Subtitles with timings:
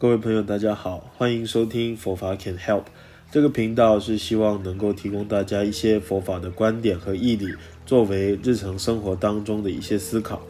[0.00, 2.84] 各位朋友，大家好，欢迎收听佛法 Can Help。
[3.32, 7.52] 这个频道是希望能够提供大家一些佛法的观点和义理，
[7.84, 10.40] 作为日常生活当中的一些思考。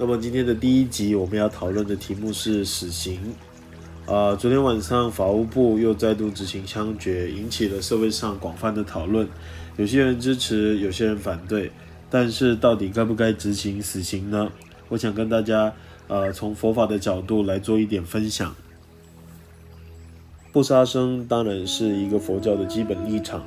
[0.00, 3.20] 那么今天的第一集，我们要讨论的题目是死刑。
[4.06, 9.28] 啊、昨天晚上法务部又再度执行枪决，引起了社会上广泛的讨论。
[9.76, 11.70] 有些人支持，有些人反对。
[12.10, 14.50] 但是到底该不该执行死刑呢？
[14.88, 15.72] 我想跟大家。
[16.10, 18.52] 呃，从佛法的角度来做一点分享。
[20.50, 23.44] 不杀生当然是一个佛教的基本立场，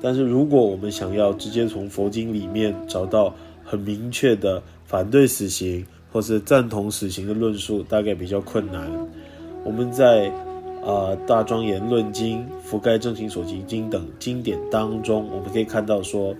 [0.00, 8.90] 但是如果我们想要直接从佛经里面找到很明确的反对死刑或是赞同死刑的论述，大概比较困难。
[9.62, 10.28] 我们在
[10.82, 16.34] 啊、呃《大庄严论经》《覆盖正行所集经》等经典当中，我们可以看到说，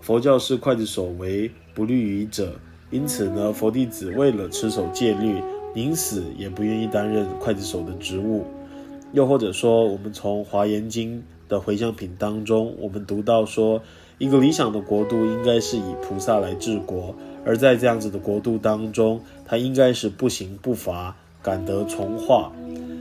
[0.00, 2.52] 佛教是刽子手为不利于者。
[2.90, 5.40] 因此呢，佛弟子为了持守戒律，
[5.74, 8.44] 宁死也不愿意担任刽子手的职务。
[9.12, 13.80] 又或者说，我们从《华严经》的回向品当中，我们读到说，
[14.18, 17.14] 一个理想的国度应该是以菩萨来治国，
[17.44, 22.52] 而在这样子的国度当中，他应该是不刑不罚，感得从化。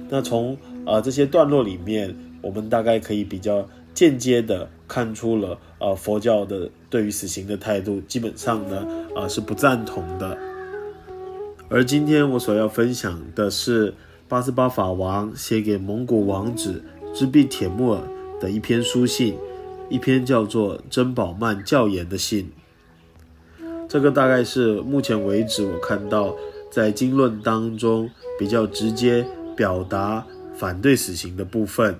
[0.09, 3.67] 那从啊、这些段落里面，我们大概可以比较。
[4.00, 10.38] 间接的看出了，呃，佛教的对于死刑的态度，基本上呢，啊、是不赞同的。
[11.67, 13.94] 而今天我所要分享的是
[14.30, 16.81] 八思巴法王写给蒙古王子
[17.14, 18.02] 支必铁木尔
[18.39, 19.36] 的一篇书信，
[19.89, 22.50] 一篇叫做《珍宝曼教言》的信。
[23.89, 26.34] 这个大概是目前为止我看到
[26.72, 29.25] 在经论当中比较直接
[29.58, 30.25] 表达
[30.56, 32.00] 反对死刑的部分。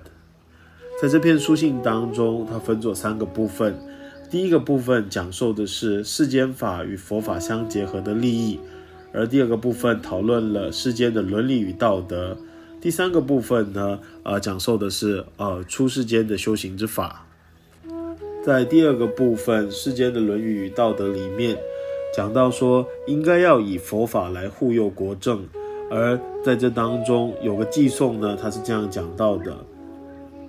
[1.00, 3.74] 在这篇书信当中，它分作三个部分。
[4.28, 8.60] 第一个部分讲授的是世间法与佛法相结合的利益，
[9.10, 12.36] 而第二个部分讨论了世间的伦理与道德。
[12.82, 17.24] 第三个部分呢，呃，讲授的是呃出世间的修行之法。
[18.44, 21.56] 在第二个部分，世间的伦理与道德里面，
[22.14, 25.46] 讲到说应该要以佛法来护佑国政，
[25.90, 29.56] 而在这当中有个偈颂呢，他是这样讲到的。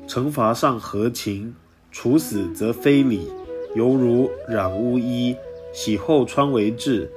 [0.07, 1.55] 惩罚上合情，
[1.91, 3.27] 处死则非礼，
[3.75, 5.35] 犹如染污衣，
[5.73, 7.09] 洗后穿为质，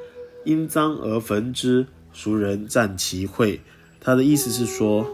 [0.45, 3.61] 因脏而焚之，俗人赞其慧。
[4.01, 5.07] 他的意思是说，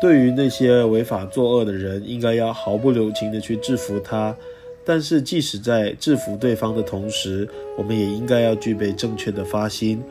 [0.00, 4.36] 对于那些违法作恶的人，应该要毫不留情地去制服他。
[4.84, 10.02] 但是，即使在制服对方的同时，我们也应该要具备正确的发心，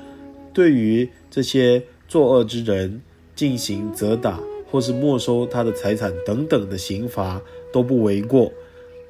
[0.54, 3.02] 对于这些作恶之人
[3.36, 4.40] 进行责打。
[4.70, 7.42] 或是没收他的财产等等的刑罚
[7.72, 8.52] 都不为过，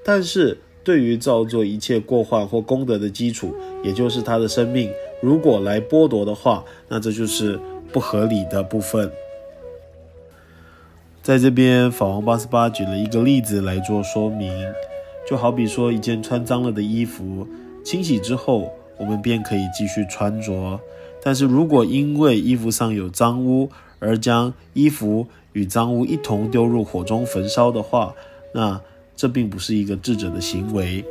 [0.03, 3.53] 但是对于造作一切过患或功德的基础，
[3.83, 4.89] 也就是他的生命，
[5.21, 7.59] 如果来剥夺的话，那这就是
[7.91, 9.11] 不合理的部分。
[11.21, 14.53] 在这边，法王八思巴举了一个例子来做说明，
[15.27, 17.45] 就好比说一件穿脏了的衣服，
[17.83, 20.79] 清洗之后我们便可以继续穿着，
[21.21, 23.69] 但是如果因为衣服上有脏污
[23.99, 28.13] 而将衣服与脏污一同丢入火中焚烧的话，
[28.53, 28.79] 那
[29.15, 31.03] 这并不是一个智者的行为。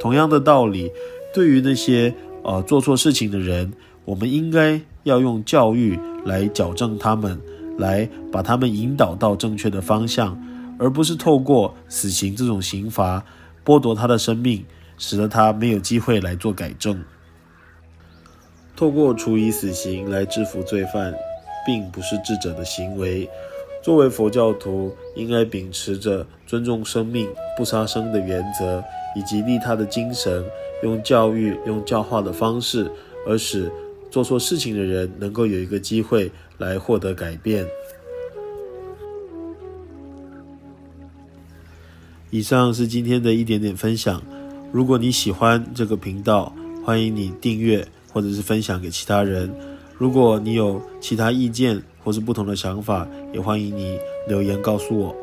[0.00, 0.90] 同样的道理，
[1.34, 3.72] 对于那些呃做错事情的人，
[4.04, 7.40] 我们应该要用教育来矫正他们，
[7.78, 10.38] 来把他们引导到正确的方向，
[10.78, 13.24] 而不是透过死刑这种刑罚
[13.64, 14.64] 剥夺他的生命，
[14.96, 17.02] 使得他没有机会来做改正。
[18.74, 21.14] 透过处以死刑来制服罪犯，
[21.66, 23.28] 并不是智者的行为。
[23.82, 28.82] 作为佛教徒，应该秉持着尊重生命、不杀生的原则，
[29.14, 30.44] 以及利他的精神，
[30.82, 32.90] 用教育、用教化的方式，
[33.26, 33.70] 而使
[34.10, 37.66] 做错事情的人能够有一个机会来获得改变。
[42.30, 44.20] 以上是今天的一点点分享。
[44.72, 46.52] 如果你喜欢这个频道，
[46.84, 49.48] 欢迎你订阅或者是分享给其他人。
[49.98, 53.98] 如果你有其他意见，或是不同的想法，也欢迎你
[54.28, 55.14] 留言告诉我。